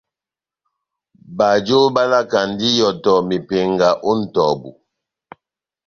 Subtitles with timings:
[1.37, 4.69] Bajo balakandi ihɔtɔ mepenga ó nʼtɔbu.